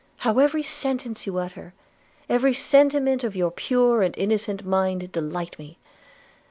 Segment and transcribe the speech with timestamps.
[0.25, 1.75] how every sentence you utter,
[2.27, 5.77] every sentiment of your pure and innocent mind delight me!